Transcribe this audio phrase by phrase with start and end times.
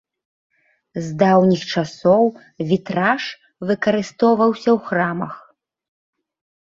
[1.07, 2.23] З даўніх часоў
[2.71, 3.23] вітраж
[3.71, 5.33] выкарыстоўваўся ў храмах.